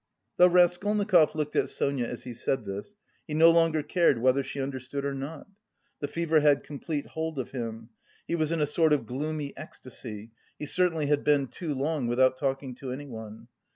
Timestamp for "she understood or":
4.41-5.13